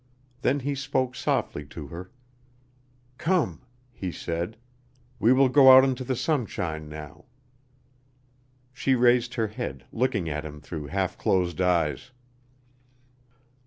[0.41, 2.09] Then he spoke softly to her:
[3.19, 3.61] "Come,"
[3.91, 4.57] he said,
[5.19, 7.25] "we will go out into the sunshine now."
[8.73, 12.09] She raised her head, looking at him through half closed eyes.